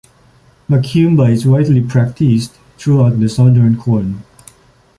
[0.67, 4.23] Macumba is widely practiced throughout the Southern Cone.